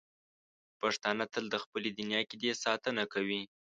[0.79, 3.41] پښتانه تل د خپلې دیني عقیدې ساتنه کوي.